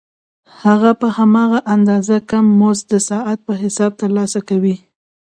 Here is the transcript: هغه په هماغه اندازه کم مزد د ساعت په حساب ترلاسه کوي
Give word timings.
هغه 0.63 0.91
په 0.99 1.07
هماغه 1.17 1.59
اندازه 1.75 2.15
کم 2.29 2.45
مزد 2.59 2.85
د 2.91 2.95
ساعت 3.09 3.37
په 3.47 3.53
حساب 3.61 3.91
ترلاسه 4.01 4.39
کوي 4.49 4.75